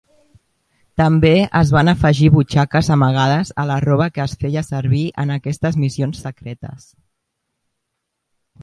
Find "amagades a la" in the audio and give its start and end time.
2.97-3.77